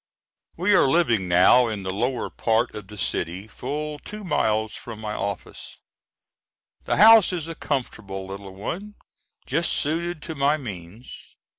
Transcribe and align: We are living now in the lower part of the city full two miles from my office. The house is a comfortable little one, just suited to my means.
We 0.57 0.73
are 0.73 0.87
living 0.87 1.27
now 1.27 1.67
in 1.67 1.83
the 1.83 1.93
lower 1.93 2.31
part 2.31 2.73
of 2.73 2.87
the 2.87 2.97
city 2.97 3.47
full 3.47 3.99
two 3.99 4.23
miles 4.23 4.73
from 4.73 4.99
my 4.99 5.13
office. 5.13 5.77
The 6.85 6.97
house 6.97 7.31
is 7.31 7.47
a 7.47 7.53
comfortable 7.53 8.25
little 8.25 8.55
one, 8.55 8.95
just 9.45 9.71
suited 9.71 10.23
to 10.23 10.33
my 10.33 10.57
means. 10.57 11.35